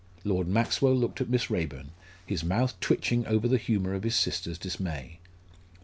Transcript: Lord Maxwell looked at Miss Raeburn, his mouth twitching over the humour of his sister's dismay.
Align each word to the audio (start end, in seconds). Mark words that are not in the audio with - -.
Lord 0.23 0.47
Maxwell 0.47 0.95
looked 0.95 1.21
at 1.21 1.29
Miss 1.29 1.51
Raeburn, 1.51 1.91
his 2.25 2.43
mouth 2.43 2.73
twitching 2.79 3.23
over 3.27 3.47
the 3.47 3.59
humour 3.59 3.93
of 3.93 4.01
his 4.01 4.15
sister's 4.15 4.57
dismay. 4.57 5.19